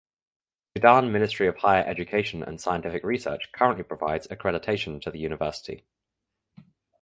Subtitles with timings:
[0.75, 5.85] Sudan Ministry of Higher Education and Scientific Research currently provides accreditation to the university.